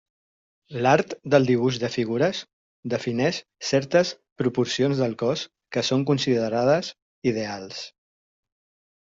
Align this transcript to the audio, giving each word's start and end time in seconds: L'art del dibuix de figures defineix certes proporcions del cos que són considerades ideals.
L'art 0.85 1.11
del 1.33 1.43
dibuix 1.49 1.75
de 1.83 1.89
figures 1.95 2.39
defineix 2.95 3.41
certes 3.73 4.15
proporcions 4.43 5.03
del 5.05 5.15
cos 5.23 5.45
que 5.77 5.87
són 5.91 6.07
considerades 6.13 6.91
ideals. 7.35 7.85